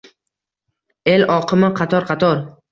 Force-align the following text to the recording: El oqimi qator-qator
El 1.13 1.27
oqimi 1.35 1.71
qator-qator 1.83 2.45